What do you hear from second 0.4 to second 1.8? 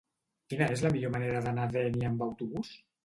Quina és la millor manera d'anar a